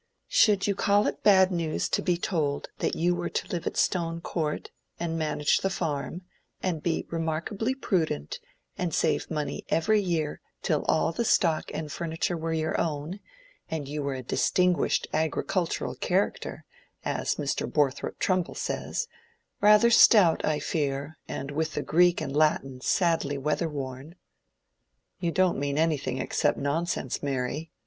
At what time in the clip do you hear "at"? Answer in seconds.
3.67-3.77